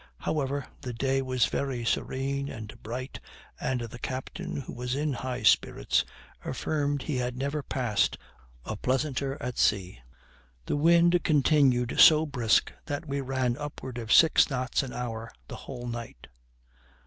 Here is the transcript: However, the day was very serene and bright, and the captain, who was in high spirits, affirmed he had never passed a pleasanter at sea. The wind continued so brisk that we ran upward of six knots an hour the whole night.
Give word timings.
However, 0.21 0.65
the 0.81 0.93
day 0.93 1.21
was 1.21 1.45
very 1.45 1.85
serene 1.85 2.49
and 2.49 2.81
bright, 2.81 3.19
and 3.59 3.81
the 3.81 3.99
captain, 3.99 4.61
who 4.61 4.73
was 4.73 4.95
in 4.95 5.13
high 5.13 5.43
spirits, 5.43 6.05
affirmed 6.43 7.03
he 7.03 7.17
had 7.17 7.37
never 7.37 7.61
passed 7.61 8.17
a 8.65 8.75
pleasanter 8.75 9.37
at 9.39 9.59
sea. 9.59 9.99
The 10.65 10.75
wind 10.75 11.19
continued 11.23 11.99
so 11.99 12.25
brisk 12.25 12.73
that 12.87 13.05
we 13.07 13.21
ran 13.21 13.55
upward 13.57 13.99
of 13.99 14.11
six 14.11 14.49
knots 14.49 14.81
an 14.81 14.91
hour 14.91 15.31
the 15.47 15.55
whole 15.69 15.85
night. 15.85 16.25